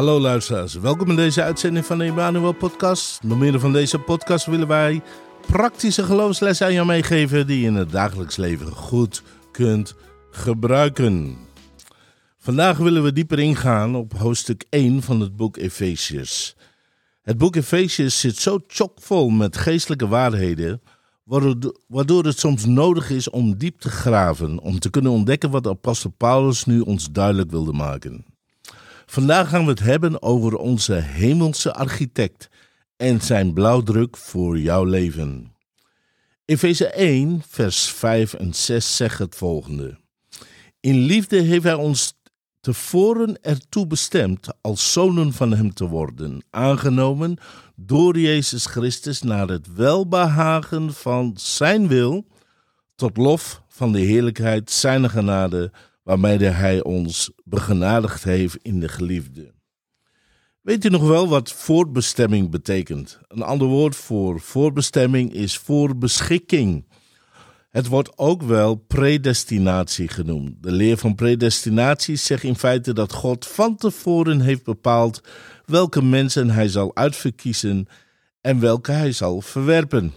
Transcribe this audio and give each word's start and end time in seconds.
Hallo 0.00 0.20
luisteraars, 0.20 0.74
welkom 0.74 1.10
in 1.10 1.16
deze 1.16 1.42
uitzending 1.42 1.86
van 1.86 1.98
de 1.98 2.04
Emmanuel 2.04 2.52
Podcast. 2.52 3.28
Door 3.28 3.36
middel 3.36 3.60
van 3.60 3.72
deze 3.72 3.98
podcast 3.98 4.46
willen 4.46 4.68
wij 4.68 5.02
praktische 5.46 6.02
geloofslessen 6.02 6.66
aan 6.66 6.72
jou 6.72 6.86
meegeven 6.86 7.46
die 7.46 7.60
je 7.60 7.66
in 7.66 7.74
het 7.74 7.90
dagelijks 7.90 8.36
leven 8.36 8.72
goed 8.72 9.22
kunt 9.52 9.94
gebruiken. 10.30 11.36
Vandaag 12.38 12.78
willen 12.78 13.02
we 13.02 13.12
dieper 13.12 13.38
ingaan 13.38 13.94
op 13.94 14.12
hoofdstuk 14.12 14.64
1 14.70 15.02
van 15.02 15.20
het 15.20 15.36
boek 15.36 15.56
Efesius. 15.56 16.56
Het 17.22 17.38
boek 17.38 17.56
Efesius 17.56 18.20
zit 18.20 18.36
zo 18.36 18.58
chockvol 18.66 19.28
met 19.28 19.56
geestelijke 19.56 20.08
waarheden, 20.08 20.82
waardoor 21.86 22.24
het 22.24 22.38
soms 22.38 22.64
nodig 22.64 23.10
is 23.10 23.30
om 23.30 23.58
diep 23.58 23.80
te 23.80 23.90
graven, 23.90 24.60
om 24.60 24.78
te 24.78 24.90
kunnen 24.90 25.12
ontdekken 25.12 25.50
wat 25.50 25.66
apostel 25.66 26.10
Paulus 26.10 26.64
nu 26.64 26.80
ons 26.80 27.12
duidelijk 27.12 27.50
wilde 27.50 27.72
maken. 27.72 28.29
Vandaag 29.10 29.48
gaan 29.48 29.64
we 29.64 29.70
het 29.70 29.80
hebben 29.80 30.22
over 30.22 30.56
onze 30.56 30.94
hemelse 30.94 31.74
architect 31.74 32.48
en 32.96 33.20
zijn 33.20 33.52
blauwdruk 33.52 34.16
voor 34.16 34.58
jouw 34.58 34.84
leven. 34.84 35.54
Efeze 36.44 36.86
1, 36.86 37.42
vers 37.48 37.84
5 37.84 38.34
en 38.34 38.54
6 38.54 38.96
zegt 38.96 39.18
het 39.18 39.34
volgende. 39.34 39.98
In 40.80 40.98
liefde 40.98 41.40
heeft 41.40 41.64
hij 41.64 41.74
ons 41.74 42.14
tevoren 42.60 43.42
ertoe 43.42 43.86
bestemd 43.86 44.48
als 44.60 44.92
zonen 44.92 45.32
van 45.32 45.52
hem 45.52 45.74
te 45.74 45.86
worden, 45.86 46.44
aangenomen 46.50 47.36
door 47.76 48.18
Jezus 48.18 48.66
Christus 48.66 49.22
naar 49.22 49.48
het 49.48 49.74
welbehagen 49.74 50.94
van 50.94 51.32
zijn 51.36 51.88
wil, 51.88 52.26
tot 52.94 53.16
lof 53.16 53.62
van 53.68 53.92
de 53.92 54.00
heerlijkheid 54.00 54.70
zijn 54.70 55.10
genade, 55.10 55.72
waarmee 56.10 56.38
hij 56.38 56.82
ons 56.82 57.30
begenadigd 57.44 58.24
heeft 58.24 58.56
in 58.62 58.80
de 58.80 58.88
geliefde. 58.88 59.52
Weet 60.60 60.84
u 60.84 60.88
nog 60.88 61.02
wel 61.02 61.28
wat 61.28 61.52
voorbestemming 61.52 62.50
betekent? 62.50 63.18
Een 63.28 63.42
ander 63.42 63.68
woord 63.68 63.96
voor 63.96 64.40
voorbestemming 64.40 65.32
is 65.32 65.58
voorbeschikking. 65.58 66.88
Het 67.68 67.86
wordt 67.86 68.18
ook 68.18 68.42
wel 68.42 68.74
predestinatie 68.74 70.08
genoemd. 70.08 70.62
De 70.62 70.72
leer 70.72 70.96
van 70.96 71.14
predestinatie 71.14 72.16
zegt 72.16 72.42
in 72.42 72.56
feite 72.56 72.92
dat 72.92 73.12
God 73.12 73.46
van 73.46 73.76
tevoren 73.76 74.40
heeft 74.40 74.64
bepaald 74.64 75.20
welke 75.64 76.02
mensen 76.02 76.50
hij 76.50 76.68
zal 76.68 76.96
uitverkiezen 76.96 77.86
en 78.40 78.60
welke 78.60 78.92
hij 78.92 79.12
zal 79.12 79.40
verwerpen. 79.40 80.12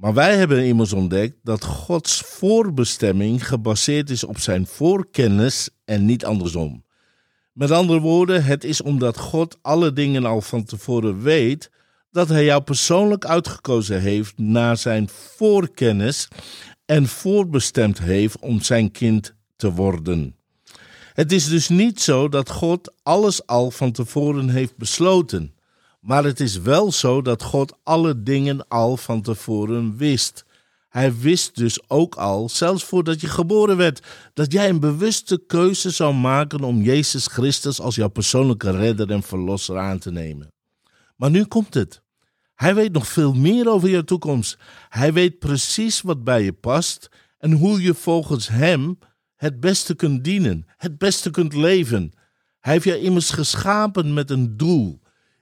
Maar 0.00 0.14
wij 0.14 0.36
hebben 0.36 0.64
immers 0.64 0.92
ontdekt 0.92 1.36
dat 1.42 1.64
Gods 1.64 2.20
voorbestemming 2.20 3.46
gebaseerd 3.46 4.10
is 4.10 4.24
op 4.24 4.38
zijn 4.38 4.66
voorkennis 4.66 5.70
en 5.84 6.04
niet 6.04 6.24
andersom. 6.24 6.84
Met 7.52 7.70
andere 7.70 8.00
woorden, 8.00 8.44
het 8.44 8.64
is 8.64 8.82
omdat 8.82 9.18
God 9.18 9.58
alle 9.62 9.92
dingen 9.92 10.24
al 10.24 10.40
van 10.40 10.64
tevoren 10.64 11.22
weet, 11.22 11.70
dat 12.10 12.28
Hij 12.28 12.44
jou 12.44 12.62
persoonlijk 12.62 13.24
uitgekozen 13.24 14.00
heeft 14.00 14.38
naar 14.38 14.76
zijn 14.76 15.08
voorkennis 15.08 16.28
en 16.84 17.06
voorbestemd 17.06 17.98
heeft 17.98 18.38
om 18.38 18.60
zijn 18.60 18.90
kind 18.90 19.34
te 19.56 19.72
worden. 19.72 20.36
Het 21.12 21.32
is 21.32 21.48
dus 21.48 21.68
niet 21.68 22.00
zo 22.00 22.28
dat 22.28 22.50
God 22.50 22.92
alles 23.02 23.46
al 23.46 23.70
van 23.70 23.92
tevoren 23.92 24.48
heeft 24.48 24.76
besloten. 24.76 25.54
Maar 26.00 26.24
het 26.24 26.40
is 26.40 26.58
wel 26.58 26.92
zo 26.92 27.22
dat 27.22 27.42
God 27.42 27.78
alle 27.82 28.22
dingen 28.22 28.68
al 28.68 28.96
van 28.96 29.22
tevoren 29.22 29.96
wist. 29.96 30.44
Hij 30.88 31.16
wist 31.16 31.56
dus 31.56 31.88
ook 31.88 32.14
al, 32.14 32.48
zelfs 32.48 32.84
voordat 32.84 33.20
je 33.20 33.26
geboren 33.26 33.76
werd, 33.76 34.06
dat 34.34 34.52
jij 34.52 34.68
een 34.68 34.80
bewuste 34.80 35.42
keuze 35.46 35.90
zou 35.90 36.14
maken 36.14 36.60
om 36.60 36.82
Jezus 36.82 37.26
Christus 37.26 37.80
als 37.80 37.94
jouw 37.94 38.08
persoonlijke 38.08 38.70
redder 38.70 39.10
en 39.10 39.22
verlosser 39.22 39.78
aan 39.78 39.98
te 39.98 40.10
nemen. 40.10 40.52
Maar 41.16 41.30
nu 41.30 41.44
komt 41.44 41.74
het. 41.74 42.02
Hij 42.54 42.74
weet 42.74 42.92
nog 42.92 43.06
veel 43.06 43.34
meer 43.34 43.68
over 43.68 43.88
je 43.88 44.04
toekomst. 44.04 44.58
Hij 44.88 45.12
weet 45.12 45.38
precies 45.38 46.00
wat 46.00 46.24
bij 46.24 46.42
je 46.42 46.52
past 46.52 47.08
en 47.38 47.52
hoe 47.52 47.82
je 47.82 47.94
volgens 47.94 48.48
Hem 48.48 48.98
het 49.36 49.60
beste 49.60 49.94
kunt 49.94 50.24
dienen, 50.24 50.66
het 50.76 50.98
beste 50.98 51.30
kunt 51.30 51.54
leven. 51.54 52.12
Hij 52.60 52.72
heeft 52.72 52.84
je 52.84 53.00
immers 53.00 53.30
geschapen 53.30 54.14
met 54.14 54.30
een 54.30 54.56
doel. 54.56 55.00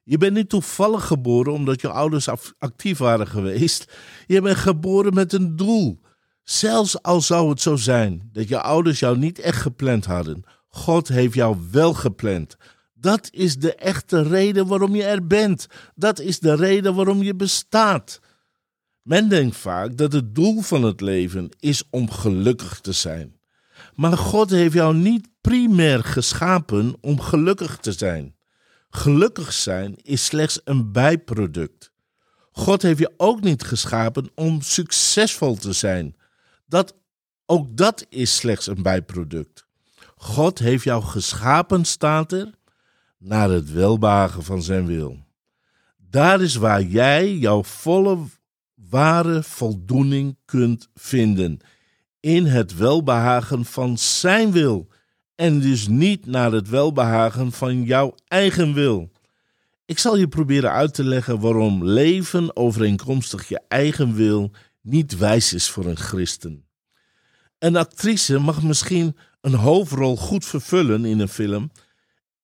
Je 0.09 0.19
bent 0.19 0.35
niet 0.35 0.49
toevallig 0.49 1.07
geboren 1.07 1.53
omdat 1.53 1.81
je 1.81 1.89
ouders 1.89 2.29
actief 2.59 2.99
waren 2.99 3.27
geweest. 3.27 3.93
Je 4.27 4.41
bent 4.41 4.57
geboren 4.57 5.15
met 5.15 5.33
een 5.33 5.57
doel. 5.57 6.01
Zelfs 6.43 7.03
al 7.03 7.21
zou 7.21 7.51
het 7.51 7.61
zo 7.61 7.77
zijn 7.77 8.29
dat 8.33 8.49
je 8.49 8.61
ouders 8.61 8.99
jou 8.99 9.19
niet 9.19 9.39
echt 9.39 9.61
gepland 9.61 10.05
hadden, 10.05 10.45
God 10.69 11.09
heeft 11.09 11.35
jou 11.35 11.57
wel 11.71 11.95
gepland. 11.95 12.57
Dat 12.95 13.29
is 13.31 13.57
de 13.57 13.75
echte 13.75 14.23
reden 14.23 14.67
waarom 14.67 14.95
je 14.95 15.05
er 15.05 15.27
bent. 15.27 15.67
Dat 15.95 16.21
is 16.21 16.39
de 16.39 16.55
reden 16.55 16.95
waarom 16.95 17.23
je 17.23 17.35
bestaat. 17.35 18.21
Men 19.03 19.29
denkt 19.29 19.57
vaak 19.57 19.97
dat 19.97 20.13
het 20.13 20.35
doel 20.35 20.61
van 20.61 20.83
het 20.83 21.01
leven 21.01 21.49
is 21.59 21.83
om 21.91 22.11
gelukkig 22.11 22.81
te 22.81 22.93
zijn. 22.93 23.41
Maar 23.95 24.17
God 24.17 24.51
heeft 24.51 24.75
jou 24.75 24.95
niet 24.95 25.29
primair 25.41 26.05
geschapen 26.05 26.97
om 27.01 27.21
gelukkig 27.21 27.77
te 27.77 27.93
zijn. 27.93 28.38
Gelukkig 28.91 29.53
zijn 29.53 29.97
is 30.03 30.25
slechts 30.25 30.61
een 30.65 30.93
bijproduct. 30.93 31.93
God 32.53 32.83
heeft 32.83 32.99
je 32.99 33.13
ook 33.17 33.41
niet 33.41 33.63
geschapen 33.63 34.31
om 34.35 34.61
succesvol 34.61 35.55
te 35.57 35.73
zijn. 35.73 36.17
Dat, 36.67 36.95
ook 37.47 37.77
dat 37.77 38.07
is 38.09 38.37
slechts 38.37 38.67
een 38.67 38.83
bijproduct. 38.83 39.67
God 40.17 40.59
heeft 40.59 40.85
jou 40.85 41.03
geschapen, 41.03 41.85
staat 41.85 42.33
er, 42.33 42.51
naar 43.19 43.51
het 43.51 43.73
welbehagen 43.73 44.45
van 44.45 44.63
zijn 44.63 44.87
wil. 44.87 45.27
Daar 45.97 46.41
is 46.41 46.55
waar 46.55 46.83
jij 46.83 47.37
jouw 47.37 47.65
volle, 47.65 48.19
ware 48.75 49.43
voldoening 49.43 50.37
kunt 50.45 50.89
vinden. 50.95 51.59
In 52.21 52.47
het 52.47 52.77
welbehagen 52.77 53.65
van 53.65 53.99
zijn 53.99 54.53
wil 54.53 54.89
en 55.39 55.61
dus 55.61 55.89
niet 55.89 56.27
naar 56.27 56.53
het 56.53 56.69
welbehagen 56.69 57.53
van 57.53 57.83
jouw 57.83 58.15
eigen 58.29 58.75
wil. 58.75 59.11
Ik 59.85 59.99
zal 59.99 60.17
je 60.17 60.29
proberen 60.29 60.71
uit 60.73 60.95
te 60.95 61.05
leggen 61.05 61.41
waarom 61.41 61.85
leven 61.85 62.57
overeenkomstig 62.57 63.49
je 63.49 63.61
eigen 63.69 64.15
wil 64.15 64.51
niet 64.83 65.17
wijs 65.17 65.53
is 65.53 65.71
voor 65.71 65.87
een 65.87 65.97
christen. 65.97 66.65
Een 67.59 67.77
actrice 67.77 68.39
mag 68.39 68.63
misschien 68.63 69.17
een 69.41 69.55
hoofdrol 69.55 70.17
goed 70.17 70.45
vervullen 70.45 71.05
in 71.05 71.21
een 71.21 71.29
film 71.29 71.71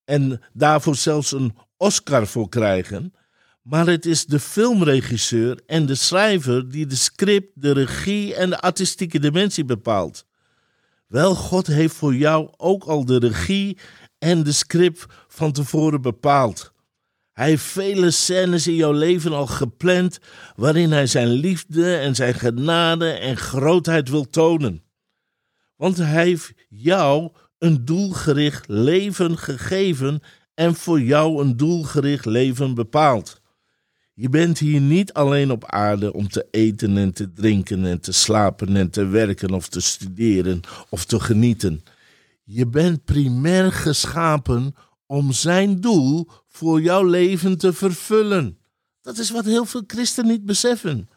en 0.05 0.41
daarvoor 0.53 0.97
zelfs 0.97 1.32
een 1.32 1.56
Oscar 1.76 2.26
voor 2.26 2.49
krijgen, 2.49 3.15
maar 3.62 3.87
het 3.87 4.06
is 4.06 4.26
de 4.26 4.41
filmregisseur 4.41 5.61
en 5.66 5.87
de 5.87 5.94
schrijver 5.94 6.71
die 6.71 6.87
de 6.87 6.97
script, 6.97 7.50
de 7.55 7.72
regie 7.72 8.34
en 8.34 8.50
de 8.50 8.61
artistieke 8.61 9.19
dimensie 9.19 9.65
bepaalt. 9.65 10.26
Wel, 11.15 11.35
God 11.35 11.67
heeft 11.67 11.95
voor 11.95 12.15
jou 12.15 12.49
ook 12.57 12.85
al 12.85 13.05
de 13.05 13.19
regie 13.19 13.79
en 14.19 14.43
de 14.43 14.53
script 14.53 15.07
van 15.29 15.53
tevoren 15.53 16.03
bepaald. 16.03 16.73
Hij 17.33 17.49
heeft 17.49 17.65
vele 17.65 18.11
scènes 18.11 18.67
in 18.67 18.75
jouw 18.75 18.93
leven 18.93 19.33
al 19.33 19.47
gepland 19.47 20.19
waarin 20.57 20.93
hij 20.93 21.07
zijn 21.07 21.29
liefde 21.29 21.97
en 21.97 22.15
zijn 22.15 22.35
genade 22.35 23.11
en 23.11 23.37
grootheid 23.37 24.09
wil 24.09 24.31
tonen. 24.31 24.83
Want 25.77 25.97
hij 25.97 26.25
heeft 26.25 26.53
jou 26.69 27.33
een 27.59 27.85
doelgericht 27.85 28.69
leven 28.69 29.39
gegeven 29.39 30.21
en 30.55 30.75
voor 30.75 31.01
jou 31.01 31.41
een 31.41 31.57
doelgericht 31.57 32.25
leven 32.25 32.75
bepaald. 32.75 33.41
Je 34.17 34.29
bent 34.29 34.59
hier 34.59 34.81
niet 34.81 35.13
alleen 35.13 35.51
op 35.51 35.65
aarde 35.65 36.13
om 36.13 36.29
te 36.29 36.47
eten 36.51 36.97
en 36.97 37.13
te 37.13 37.33
drinken 37.33 37.87
en 37.87 38.01
te 38.01 38.13
slapen 38.13 38.77
en 38.77 38.91
te 38.91 39.05
werken 39.05 39.51
of 39.51 39.69
te 39.69 39.81
studeren 39.81 40.61
of 40.89 41.05
te 41.05 41.21
genieten. 41.21 41.83
Je 42.45 42.67
bent 42.67 43.05
primair 43.05 43.73
geschapen 43.73 44.75
om 45.06 45.33
zijn 45.33 45.81
doel 45.81 46.29
voor 46.49 46.81
jouw 46.81 47.05
leven 47.05 47.59
te 47.59 47.73
vervullen. 47.73 48.59
Dat 49.00 49.19
is 49.19 49.31
wat 49.31 49.44
heel 49.44 49.65
veel 49.65 49.85
christenen 49.87 50.31
niet 50.31 50.44
beseffen. 50.44 51.09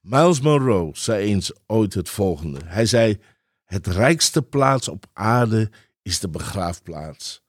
Miles 0.00 0.40
Monroe 0.40 0.90
zei 0.92 1.26
eens 1.26 1.52
ooit 1.66 1.94
het 1.94 2.08
volgende. 2.08 2.60
Hij 2.64 2.86
zei: 2.86 3.18
Het 3.64 3.86
rijkste 3.86 4.42
plaats 4.42 4.88
op 4.88 5.06
aarde 5.12 5.70
is 6.02 6.18
de 6.18 6.28
begraafplaats. 6.28 7.43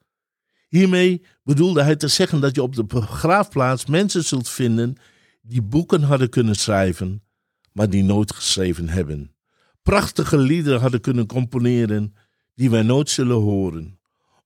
Hiermee 0.76 1.22
bedoelde 1.44 1.82
hij 1.82 1.96
te 1.96 2.08
zeggen 2.08 2.40
dat 2.40 2.56
je 2.56 2.62
op 2.62 2.76
de 2.76 2.84
begraafplaats 2.84 3.86
mensen 3.86 4.24
zult 4.24 4.50
vinden 4.50 4.96
die 5.42 5.62
boeken 5.62 6.02
hadden 6.02 6.30
kunnen 6.30 6.56
schrijven, 6.56 7.24
maar 7.72 7.90
die 7.90 8.04
nooit 8.04 8.34
geschreven 8.34 8.90
hebben. 8.90 9.36
Prachtige 9.84 10.38
liederen 10.38 10.80
hadden 10.80 11.02
kunnen 11.02 11.26
componeren 11.26 12.16
die 12.56 12.70
wij 12.70 12.82
nooit 12.82 13.10
zullen 13.10 13.36
horen. 13.36 14.00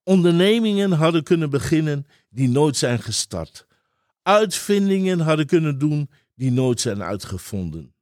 Ondernemingen 0.03 0.91
hadden 0.91 1.23
kunnen 1.23 1.49
beginnen 1.49 2.05
die 2.29 2.49
nooit 2.49 2.77
zijn 2.77 2.99
gestart. 2.99 3.67
Uitvindingen 4.23 5.19
hadden 5.19 5.45
kunnen 5.45 5.79
doen 5.79 6.09
die 6.35 6.51
nooit 6.51 6.81
zijn 6.81 7.03
uitgevonden. 7.03 7.93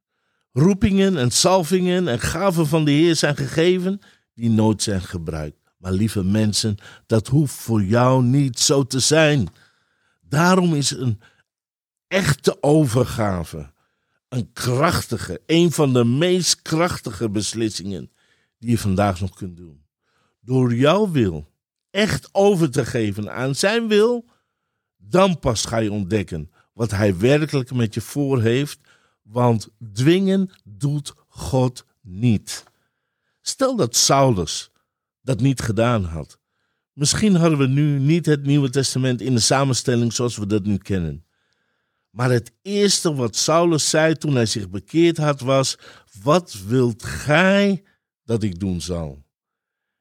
Roepingen 0.52 1.16
en 1.16 1.30
salvingen 1.30 2.08
en 2.08 2.20
gaven 2.20 2.66
van 2.66 2.84
de 2.84 2.90
Heer 2.90 3.16
zijn 3.16 3.36
gegeven 3.36 4.00
die 4.34 4.50
nooit 4.50 4.82
zijn 4.82 5.02
gebruikt. 5.02 5.67
Maar 5.78 5.92
lieve 5.92 6.24
mensen, 6.24 6.76
dat 7.06 7.26
hoeft 7.26 7.54
voor 7.54 7.82
jou 7.82 8.22
niet 8.22 8.58
zo 8.58 8.82
te 8.82 9.00
zijn. 9.00 9.48
Daarom 10.20 10.74
is 10.74 10.90
een 10.90 11.20
echte 12.08 12.62
overgave 12.62 13.72
een 14.28 14.52
krachtige, 14.52 15.42
een 15.46 15.72
van 15.72 15.92
de 15.92 16.04
meest 16.04 16.62
krachtige 16.62 17.30
beslissingen 17.30 18.10
die 18.58 18.70
je 18.70 18.78
vandaag 18.78 19.20
nog 19.20 19.34
kunt 19.34 19.56
doen. 19.56 19.84
Door 20.40 20.74
jouw 20.74 21.10
wil 21.10 21.52
echt 21.90 22.28
over 22.32 22.70
te 22.70 22.84
geven 22.84 23.32
aan 23.32 23.54
zijn 23.54 23.88
wil, 23.88 24.24
dan 24.96 25.38
pas 25.38 25.64
ga 25.64 25.76
je 25.76 25.92
ontdekken 25.92 26.50
wat 26.72 26.90
hij 26.90 27.18
werkelijk 27.18 27.72
met 27.72 27.94
je 27.94 28.00
voor 28.00 28.42
heeft, 28.42 28.80
want 29.22 29.68
dwingen 29.92 30.50
doet 30.64 31.14
God 31.28 31.84
niet. 32.00 32.64
Stel 33.40 33.76
dat 33.76 33.96
Saulus 33.96 34.70
dat 35.28 35.40
niet 35.40 35.60
gedaan 35.60 36.04
had. 36.04 36.38
Misschien 36.92 37.34
hadden 37.34 37.58
we 37.58 37.66
nu 37.66 37.98
niet 37.98 38.26
het 38.26 38.46
Nieuwe 38.46 38.70
Testament 38.70 39.20
in 39.20 39.34
de 39.34 39.40
samenstelling 39.40 40.12
zoals 40.12 40.36
we 40.36 40.46
dat 40.46 40.64
nu 40.64 40.76
kennen. 40.76 41.24
Maar 42.10 42.30
het 42.30 42.52
eerste 42.62 43.14
wat 43.14 43.36
Saulus 43.36 43.90
zei 43.90 44.14
toen 44.14 44.34
hij 44.34 44.46
zich 44.46 44.70
bekeerd 44.70 45.16
had 45.16 45.40
was: 45.40 45.78
Wat 46.22 46.56
wilt 46.66 47.02
gij 47.02 47.82
dat 48.24 48.42
ik 48.42 48.60
doen 48.60 48.80
zal? 48.80 49.24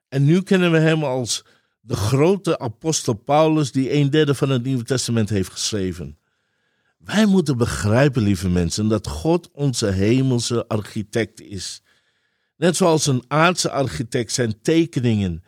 En 0.08 0.26
nu 0.26 0.42
kennen 0.42 0.72
we 0.72 0.80
hem 0.80 1.04
als 1.04 1.46
de 1.80 1.96
grote 1.96 2.60
apostel 2.60 3.14
Paulus, 3.14 3.72
die 3.72 3.94
een 3.94 4.10
derde 4.10 4.36
van 4.36 4.50
het 4.50 4.64
Nieuwe 4.64 4.84
Testament 4.84 5.30
heeft 5.30 5.52
geschreven. 5.52 6.18
Wij 6.98 7.26
moeten 7.26 7.58
begrijpen, 7.58 8.22
lieve 8.22 8.50
mensen, 8.50 8.88
dat 8.88 9.08
God 9.08 9.50
onze 9.52 9.88
hemelse 9.88 10.68
architect 10.68 11.42
is. 11.42 11.82
Net 12.58 12.76
zoals 12.76 13.06
een 13.06 13.24
aardse 13.28 13.72
architect 13.72 14.32
zijn 14.32 14.62
tekeningen 14.62 15.44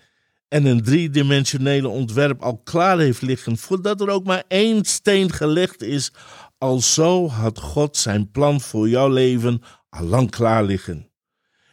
en 0.48 0.66
een 0.66 0.84
driedimensionele 0.84 1.88
ontwerp 1.88 2.42
al 2.42 2.58
klaar 2.58 3.00
heeft 3.00 3.22
liggen 3.22 3.58
voordat 3.58 4.02
er 4.02 4.10
ook 4.10 4.26
maar 4.26 4.44
één 4.48 4.86
steen 4.86 5.32
gelegd 5.32 5.82
is, 5.82 6.12
al 6.58 6.82
zo 6.82 7.28
had 7.28 7.60
God 7.60 7.98
zijn 7.98 8.32
plan 8.32 8.62
voor 8.62 8.90
jouw 8.90 9.10
leven 9.10 9.62
al 9.90 10.06
lang 10.06 10.30
klaar 10.30 10.64
liggen. 10.64 11.10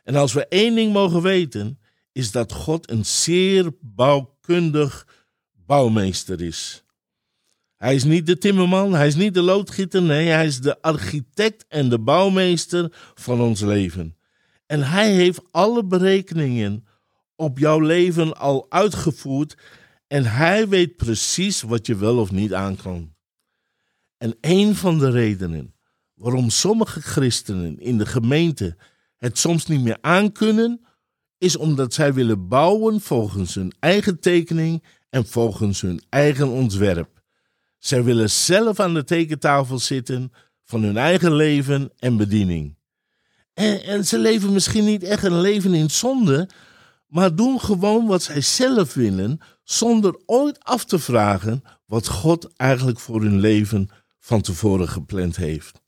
En 0.05 0.15
als 0.15 0.33
we 0.33 0.47
één 0.47 0.75
ding 0.75 0.93
mogen 0.93 1.23
weten, 1.23 1.79
is 2.13 2.31
dat 2.31 2.53
God 2.53 2.91
een 2.91 3.05
zeer 3.05 3.71
bouwkundig 3.81 5.07
bouwmeester 5.67 6.41
is. 6.41 6.85
Hij 7.77 7.95
is 7.95 8.05
niet 8.05 8.27
de 8.27 8.39
timmerman, 8.39 8.95
hij 8.95 9.07
is 9.07 9.15
niet 9.15 9.35
de 9.35 9.43
loodgieter, 9.43 10.03
nee, 10.03 10.27
hij 10.27 10.47
is 10.47 10.61
de 10.61 10.83
architect 10.83 11.65
en 11.69 11.89
de 11.89 11.99
bouwmeester 11.99 12.93
van 13.15 13.41
ons 13.41 13.61
leven. 13.61 14.16
En 14.67 14.83
hij 14.83 15.13
heeft 15.13 15.43
alle 15.51 15.85
berekeningen 15.85 16.87
op 17.37 17.59
jouw 17.59 17.81
leven 17.81 18.37
al 18.37 18.67
uitgevoerd 18.69 19.57
en 20.07 20.25
hij 20.25 20.69
weet 20.69 20.97
precies 20.97 21.63
wat 21.63 21.87
je 21.87 21.97
wel 21.97 22.19
of 22.19 22.31
niet 22.31 22.55
aankan. 22.55 23.15
En 24.17 24.37
een 24.41 24.75
van 24.75 24.99
de 24.99 25.11
redenen 25.11 25.75
waarom 26.15 26.51
sommige 26.51 27.01
christenen 27.01 27.79
in 27.79 27.99
de 27.99 28.07
gemeente 28.07 28.77
het 29.17 29.39
soms 29.39 29.67
niet 29.67 29.83
meer 29.83 29.99
aankunnen, 30.01 30.87
is 31.39 31.57
omdat 31.57 31.95
zij 31.95 32.15
willen 32.15 32.49
bouwen 32.49 33.01
volgens 33.01 33.55
hun 33.55 33.73
eigen 33.81 34.21
tekening 34.21 34.85
en 35.11 35.27
volgens 35.27 35.81
hun 35.81 36.03
eigen 36.09 36.49
ontwerp. 36.49 37.23
Zij 37.79 38.05
willen 38.05 38.31
zelf 38.31 38.81
aan 38.81 38.95
de 38.95 39.05
tekentafel 39.05 39.79
zitten 39.79 40.33
van 40.65 40.83
hun 40.83 40.97
eigen 40.97 41.35
leven 41.35 41.93
en 41.99 42.17
bediening. 42.17 42.76
En, 43.57 44.07
ze 44.07 44.19
leven 44.19 44.53
misschien 44.53 44.85
niet 44.85 45.03
echt 45.03 45.25
een 45.25 45.41
leven 45.41 45.75
in 45.75 45.91
zonde, 45.91 46.49
maar 47.07 47.35
doen 47.35 47.61
gewoon 47.61 48.07
wat 48.07 48.23
zij 48.23 48.41
zelf 48.41 48.95
willen, 48.95 49.41
zonder 49.65 50.21
ooit 50.27 50.65
af 50.65 50.85
te 50.85 50.99
vragen 50.99 51.63
wat 51.87 52.07
God 52.07 52.53
eigenlijk 52.57 53.01
voor 53.01 53.23
hun 53.23 53.41
leven 53.41 53.89
van 54.19 54.41
tevoren 54.41 54.89
gepland 54.89 55.37
heeft. 55.37 55.81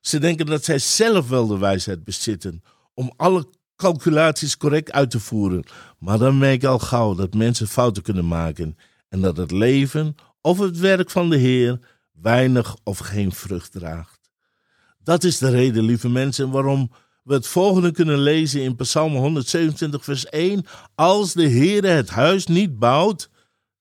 Ze 0.00 0.18
denken 0.18 0.46
dat 0.46 0.64
zij 0.64 0.78
zelf 0.78 1.28
wel 1.28 1.46
de 1.46 1.58
wijsheid 1.58 2.04
bezitten 2.04 2.62
om 2.94 3.12
alle 3.16 3.48
calculaties 3.76 4.56
correct 4.56 4.92
uit 4.92 5.10
te 5.10 5.20
voeren. 5.20 5.64
Maar 5.98 6.18
dan 6.18 6.38
merk 6.38 6.60
je 6.60 6.68
al 6.68 6.78
gauw 6.78 7.14
dat 7.14 7.34
mensen 7.34 7.68
fouten 7.68 8.02
kunnen 8.02 8.26
maken 8.28 8.76
en 9.08 9.20
dat 9.20 9.36
het 9.36 9.50
leven 9.50 10.14
of 10.40 10.58
het 10.58 10.78
werk 10.78 11.10
van 11.10 11.30
de 11.30 11.36
Heer 11.36 11.78
weinig 12.12 12.76
of 12.84 12.98
geen 12.98 13.32
vrucht 13.32 13.72
draagt. 13.72 14.15
Dat 15.06 15.24
is 15.24 15.38
de 15.38 15.50
reden, 15.50 15.84
lieve 15.84 16.08
mensen, 16.08 16.50
waarom 16.50 16.90
we 17.22 17.34
het 17.34 17.46
volgende 17.46 17.90
kunnen 17.90 18.18
lezen 18.18 18.62
in 18.62 18.76
Psalm 18.76 19.14
127, 19.14 20.04
vers 20.04 20.26
1. 20.26 20.66
Als 20.94 21.32
de 21.32 21.46
Heer 21.46 21.84
het 21.84 22.10
huis 22.10 22.46
niet 22.46 22.78
bouwt, 22.78 23.30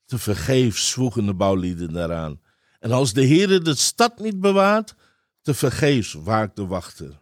te 0.06 0.18
vergeefs 0.18 0.90
zwoegen 0.90 1.26
de 1.26 1.34
bouwlieden 1.34 1.94
daaraan. 1.94 2.42
En 2.80 2.92
als 2.92 3.14
de 3.14 3.22
Heer 3.22 3.64
de 3.64 3.76
stad 3.76 4.20
niet 4.20 4.40
bewaart, 4.40 4.96
te 5.42 5.54
vergeefs 5.54 6.14
waakt 6.14 6.56
de 6.56 6.66
wachter. 6.66 7.22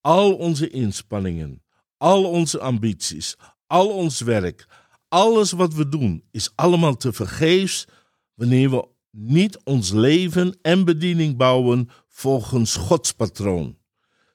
Al 0.00 0.34
onze 0.34 0.70
inspanningen, 0.70 1.62
al 1.96 2.24
onze 2.24 2.60
ambities, 2.60 3.36
al 3.66 3.88
ons 3.88 4.20
werk, 4.20 4.66
alles 5.08 5.52
wat 5.52 5.74
we 5.74 5.88
doen, 5.88 6.24
is 6.30 6.52
allemaal 6.54 6.96
te 6.96 7.12
vergeefs 7.12 7.86
wanneer 8.34 8.70
we 8.70 8.88
niet 9.10 9.58
ons 9.64 9.90
leven 9.90 10.58
en 10.62 10.84
bediening 10.84 11.36
bouwen 11.36 11.88
volgens 12.12 12.76
Gods 12.76 13.12
patroon. 13.12 13.76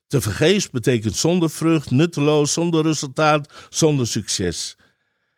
Te 0.08 0.22
vergeefs 0.22 0.70
betekent 0.70 1.16
zonder 1.16 1.50
vrucht, 1.50 1.92
nutteloos, 1.92 2.54
zonder 2.54 2.84
resultaat, 2.84 3.54
zonder 3.70 4.08
succes. 4.08 4.78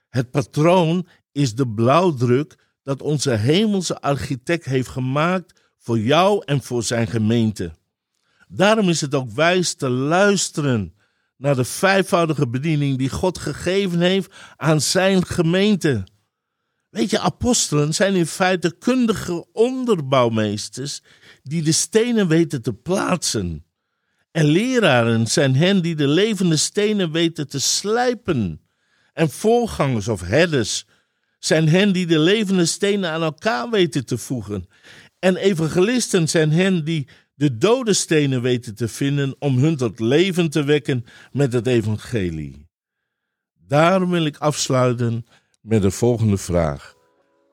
Het 0.10 0.32
patroon 0.32 1.08
is 1.32 1.56
de 1.56 1.68
blauwdruk 1.68 2.56
dat 2.84 3.02
onze 3.02 3.32
hemelse 3.32 4.02
architect 4.02 4.66
heeft 4.66 4.88
gemaakt 4.88 5.62
voor 5.78 6.00
jou 6.00 6.42
en 6.46 6.64
voor 6.64 6.84
zijn 6.84 7.08
gemeente. 7.08 7.72
Daarom 8.48 8.90
is 8.90 9.02
het 9.02 9.16
ook 9.16 9.32
wijs 9.32 9.74
te 9.74 9.90
luisteren 9.90 10.94
naar 11.38 11.56
de 11.56 11.66
vijfvoudige 11.66 12.48
bediening 12.48 12.98
die 12.98 13.10
God 13.10 13.38
gegeven 13.38 14.00
heeft 14.00 14.34
aan 14.56 14.82
zijn 14.82 15.26
gemeente. 15.26 16.04
Weet 16.90 17.10
je, 17.10 17.20
apostelen 17.20 17.94
zijn 17.94 18.16
in 18.16 18.26
feite 18.26 18.76
kundige 18.80 19.46
onderbouwmeesters 19.52 21.02
die 21.44 21.62
de 21.62 21.72
stenen 21.72 22.28
weten 22.28 22.62
te 22.62 22.74
plaatsen. 22.74 23.66
En 24.32 24.46
leraren 24.46 25.28
zijn 25.28 25.56
hen 25.56 25.82
die 25.82 25.96
de 25.96 26.08
levende 26.08 26.58
stenen 26.58 27.12
weten 27.12 27.48
te 27.48 27.60
slijpen. 27.60 28.62
En 29.14 29.30
voorgangers 29.30 30.08
of 30.08 30.22
herders 30.22 30.86
zijn 31.40 31.70
hen 31.70 31.92
die 31.92 32.06
de 32.06 32.20
levende 32.20 32.66
stenen 32.66 33.10
aan 33.10 33.24
elkaar 33.24 33.70
weten 33.70 34.06
te 34.06 34.18
voegen. 34.18 34.68
En 35.20 35.36
evangelisten 35.36 36.28
zijn 36.28 36.52
hen 36.52 36.84
die 36.84 37.08
de 37.34 37.58
dode 37.58 37.94
stenen 37.94 38.42
weten 38.42 38.76
te 38.76 38.88
vinden 38.88 39.36
om 39.40 39.58
hun 39.58 39.78
tot 39.78 40.00
leven 40.00 40.50
te 40.50 40.64
wekken 40.64 41.06
met 41.32 41.54
het 41.54 41.68
evangelie. 41.68 42.68
Daarom 43.68 44.10
wil 44.10 44.26
ik 44.26 44.38
afsluiten 44.38 45.26
met 45.70 45.82
de 45.82 45.92
volgende 45.92 46.38
vraag. 46.38 46.96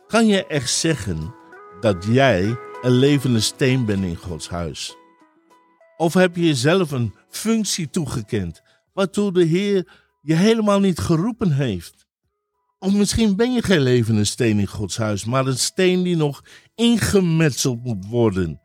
Kan 0.07 0.27
je 0.27 0.47
echt 0.47 0.71
zeggen 0.71 1.35
dat 1.81 2.05
jij 2.05 2.59
een 2.83 2.91
levende 2.91 3.41
steen 3.41 3.85
bent 3.85 4.05
in 4.05 4.17
Gods 4.17 4.49
huis? 4.49 4.97
Of 5.97 6.15
heb 6.15 6.37
je 6.37 6.47
jezelf 6.47 6.91
een 6.91 7.15
functie 7.29 7.91
toegekend 7.91 8.63
waartoe 8.93 9.33
de 9.33 9.45
Heer 9.45 9.89
je 10.23 10.35
helemaal 10.35 10.81
niet 10.81 10.99
geroepen 10.99 11.53
heeft? 11.53 12.07
Of 12.79 12.95
misschien 12.95 13.37
ben 13.37 13.53
je 13.53 13.63
geen 13.63 13.81
levende 13.81 14.25
steen 14.25 14.59
in 14.59 14.67
Gods 14.67 14.97
huis, 14.97 15.25
maar 15.25 15.47
een 15.47 15.59
steen 15.59 16.03
die 16.03 16.17
nog 16.17 16.45
ingemetseld 16.75 17.85
moet 17.85 18.07
worden. 18.07 18.61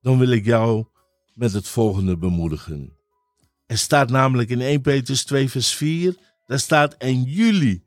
Dan 0.00 0.18
wil 0.18 0.30
ik 0.30 0.44
jou 0.44 0.86
met 1.34 1.52
het 1.52 1.68
volgende 1.68 2.18
bemoedigen. 2.18 2.96
Er 3.66 3.78
staat 3.78 4.10
namelijk 4.10 4.50
in 4.50 4.60
1 4.60 4.80
Petrus 4.80 5.24
2 5.24 5.50
vers 5.50 5.74
4, 5.74 6.16
daar 6.46 6.58
staat 6.58 6.94
en 6.94 7.22
jullie 7.22 7.83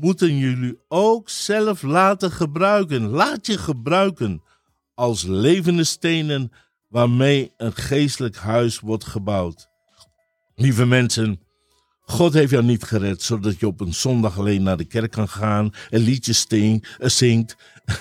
moeten 0.00 0.36
jullie 0.36 0.78
ook 0.88 1.28
zelf 1.28 1.82
laten 1.82 2.30
gebruiken. 2.30 3.08
Laat 3.08 3.46
je 3.46 3.58
gebruiken 3.58 4.42
als 4.94 5.22
levende 5.22 5.84
stenen 5.84 6.52
waarmee 6.88 7.52
een 7.56 7.74
geestelijk 7.74 8.36
huis 8.36 8.80
wordt 8.80 9.04
gebouwd. 9.04 9.68
Lieve 10.54 10.86
mensen, 10.86 11.40
God 12.00 12.32
heeft 12.32 12.50
jou 12.50 12.64
niet 12.64 12.82
gered 12.82 13.22
zodat 13.22 13.60
je 13.60 13.66
op 13.66 13.80
een 13.80 13.94
zondag 13.94 14.38
alleen 14.38 14.62
naar 14.62 14.76
de 14.76 14.84
kerk 14.84 15.10
kan 15.10 15.28
gaan, 15.28 15.70
een 15.90 16.00
liedje 16.00 16.32
sting, 16.32 16.96
uh, 17.00 17.08
zingt 17.08 17.56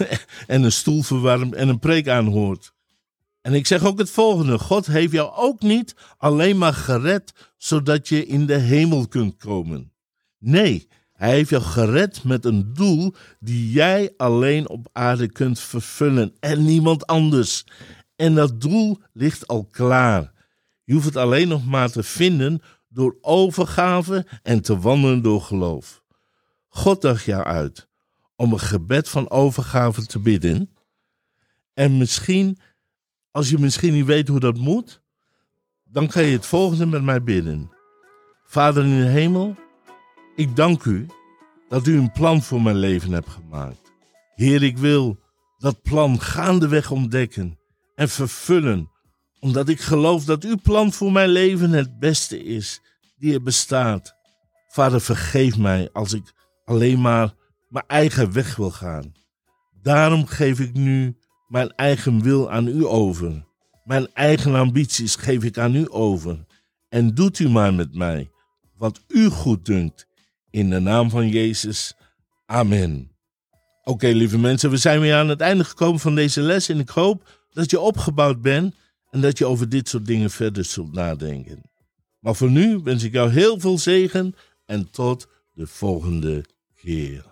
en 0.48 0.64
een 0.64 0.72
stoel 0.72 1.04
verwarmt 1.04 1.56
en 1.56 1.68
een 1.68 1.80
preek 1.80 2.08
aanhoort. 2.08 2.74
En 3.42 3.54
ik 3.54 3.68
zeg 3.68 3.86
ook 3.86 3.98
het 3.98 4.10
volgende: 4.10 4.60
God 4.60 4.86
heeft 4.86 5.12
jou 5.12 5.32
ook 5.36 5.62
niet 5.62 5.96
alleen 6.18 6.58
maar 6.58 6.74
gered 6.74 7.54
zodat 7.58 8.08
je 8.08 8.26
in 8.26 8.46
de 8.46 8.58
hemel 8.58 9.08
kunt 9.08 9.38
komen. 9.38 9.92
Nee, 10.38 10.88
hij 11.20 11.32
heeft 11.32 11.50
jou 11.50 11.64
gered 11.64 12.24
met 12.24 12.46
een 12.46 12.74
doel 12.74 13.14
die 13.40 13.72
jij 13.72 14.14
alleen 14.18 14.70
op 14.70 14.90
aarde 14.92 15.32
kunt 15.32 15.60
vervullen 15.60 16.34
en 16.40 16.66
niemand 16.66 17.08
anders. 17.08 17.64
En 18.16 18.36
dat 18.36 18.62
doel 18.62 19.00
ligt 19.14 19.48
al 19.48 19.66
klaar. 19.72 20.32
Je 20.84 20.94
hoeft 20.94 21.06
het 21.06 21.16
alleen 21.16 21.48
nog 21.48 21.66
maar 21.66 21.92
te 21.92 22.04
vinden 22.04 22.62
door 22.88 23.18
overgave 23.22 24.26
en 24.44 24.62
te 24.62 24.80
wandelen 24.80 25.22
door 25.22 25.42
geloof. 25.42 26.04
God 26.68 27.02
daagt 27.02 27.24
jou 27.24 27.44
uit 27.44 27.88
om 28.36 28.54
een 28.54 28.60
gebed 28.60 29.10
van 29.10 29.30
overgave 29.30 30.06
te 30.06 30.20
bidden. 30.20 30.70
En 31.74 31.98
misschien, 31.98 32.58
als 33.32 33.50
je 33.50 33.58
misschien 33.58 33.94
niet 33.94 34.06
weet 34.06 34.28
hoe 34.28 34.40
dat 34.40 34.58
moet, 34.58 35.02
dan 35.84 36.12
ga 36.12 36.20
je 36.20 36.36
het 36.36 36.46
volgende 36.46 36.86
met 36.86 37.04
mij 37.04 37.24
bidden. 37.24 37.72
Vader 38.44 38.84
in 38.84 39.00
de 39.00 39.06
hemel, 39.06 39.56
ik 40.40 40.56
dank 40.56 40.84
u 40.84 41.06
dat 41.70 41.88
u 41.88 41.98
een 41.98 42.12
plan 42.12 42.42
voor 42.42 42.62
mijn 42.62 42.76
leven 42.76 43.12
hebt 43.12 43.30
gemaakt. 43.30 43.92
Heer, 44.36 44.64
ik 44.64 44.78
wil 44.78 45.20
dat 45.58 45.82
plan 45.82 46.22
gaandeweg 46.22 46.92
ontdekken 46.92 47.60
en 47.96 48.10
vervullen, 48.10 48.92
omdat 49.40 49.70
ik 49.70 49.80
geloof 49.80 50.26
dat 50.26 50.44
uw 50.44 50.58
plan 50.64 50.92
voor 50.92 51.12
mijn 51.12 51.30
leven 51.30 51.72
het 51.72 52.00
beste 52.00 52.44
is 52.44 52.82
die 53.18 53.34
er 53.34 53.44
bestaat. 53.44 54.16
Vader, 54.68 55.02
vergeef 55.02 55.58
mij 55.58 55.90
als 55.94 56.14
ik 56.14 56.34
alleen 56.66 57.02
maar 57.02 57.34
mijn 57.68 57.86
eigen 57.88 58.34
weg 58.34 58.56
wil 58.56 58.72
gaan. 58.72 59.14
Daarom 59.82 60.26
geef 60.26 60.60
ik 60.60 60.74
nu 60.74 61.18
mijn 61.48 61.76
eigen 61.76 62.22
wil 62.22 62.52
aan 62.52 62.68
u 62.68 62.86
over. 62.86 63.46
Mijn 63.84 64.14
eigen 64.14 64.56
ambities 64.56 65.16
geef 65.16 65.44
ik 65.44 65.58
aan 65.58 65.76
u 65.76 65.86
over. 65.90 66.46
En 66.90 67.14
doet 67.14 67.40
u 67.40 67.50
maar 67.50 67.74
met 67.74 67.96
mij 67.96 68.32
wat 68.78 69.02
u 69.08 69.30
goed 69.30 69.66
dunkt. 69.66 70.09
In 70.52 70.70
de 70.70 70.80
naam 70.80 71.10
van 71.10 71.30
Jezus. 71.30 71.94
Amen. 72.46 73.12
Oké, 73.84 74.08
lieve 74.08 74.38
mensen, 74.38 74.70
we 74.70 74.78
zijn 74.78 75.00
weer 75.00 75.16
aan 75.16 75.30
het 75.30 75.42
einde 75.42 75.64
gekomen 75.64 76.00
van 76.00 76.16
deze 76.16 76.42
les. 76.42 76.70
En 76.70 76.80
ik 76.80 76.90
hoop 76.90 77.46
dat 77.50 77.70
je 77.70 77.80
opgebouwd 77.80 78.42
bent 78.42 78.76
en 79.10 79.22
dat 79.22 79.38
je 79.38 79.46
over 79.46 79.70
dit 79.70 79.90
soort 79.90 80.06
dingen 80.06 80.30
verder 80.30 80.66
zult 80.66 80.94
nadenken. 80.94 81.62
Maar 82.20 82.36
voor 82.36 82.52
nu 82.52 82.80
wens 82.84 83.04
ik 83.04 83.14
jou 83.14 83.30
heel 83.30 83.60
veel 83.60 83.78
zegen 83.78 84.36
en 84.66 84.92
tot 84.92 85.28
de 85.54 85.68
volgende 85.68 86.46
keer. 86.76 87.29